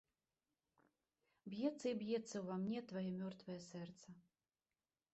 [1.55, 4.21] Б'ецца і б'ецца ўва мне тваё мёртвае сэрца.